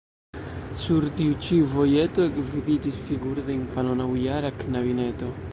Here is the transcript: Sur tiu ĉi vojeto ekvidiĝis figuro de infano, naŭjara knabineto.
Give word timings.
Sur 0.83 1.05
tiu 1.19 1.35
ĉi 1.47 1.59
vojeto 1.75 2.27
ekvidiĝis 2.31 2.99
figuro 3.11 3.47
de 3.51 3.59
infano, 3.59 3.97
naŭjara 4.03 4.55
knabineto. 4.65 5.35